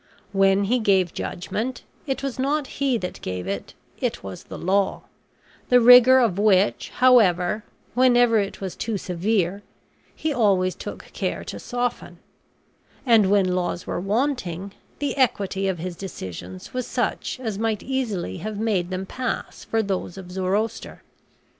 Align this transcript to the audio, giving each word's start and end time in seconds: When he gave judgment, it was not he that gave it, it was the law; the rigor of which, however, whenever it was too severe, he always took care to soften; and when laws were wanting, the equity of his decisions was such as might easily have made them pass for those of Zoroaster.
When 0.31 0.63
he 0.63 0.79
gave 0.79 1.13
judgment, 1.13 1.83
it 2.07 2.23
was 2.23 2.39
not 2.39 2.65
he 2.81 2.97
that 2.97 3.21
gave 3.21 3.45
it, 3.45 3.75
it 3.99 4.23
was 4.23 4.45
the 4.45 4.57
law; 4.57 5.03
the 5.69 5.79
rigor 5.79 6.17
of 6.17 6.39
which, 6.39 6.89
however, 6.95 7.63
whenever 7.93 8.39
it 8.39 8.59
was 8.59 8.75
too 8.75 8.97
severe, 8.97 9.61
he 10.15 10.33
always 10.33 10.73
took 10.73 11.13
care 11.13 11.43
to 11.43 11.59
soften; 11.59 12.17
and 13.05 13.29
when 13.29 13.53
laws 13.53 13.85
were 13.85 14.01
wanting, 14.01 14.71
the 14.97 15.15
equity 15.17 15.67
of 15.67 15.77
his 15.77 15.95
decisions 15.95 16.73
was 16.73 16.87
such 16.87 17.39
as 17.39 17.59
might 17.59 17.83
easily 17.83 18.37
have 18.37 18.57
made 18.57 18.89
them 18.89 19.05
pass 19.05 19.63
for 19.65 19.83
those 19.83 20.17
of 20.17 20.31
Zoroaster. 20.31 21.03